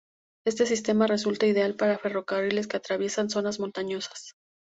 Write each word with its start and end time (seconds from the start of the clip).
Este 0.47 0.65
sistema 0.65 1.05
resulta 1.05 1.45
ideal 1.45 1.75
para 1.75 1.99
ferrocarriles 1.99 2.65
que 2.65 2.75
atraviesan 2.77 3.29
zonas 3.29 3.59
montañosas. 3.59 4.31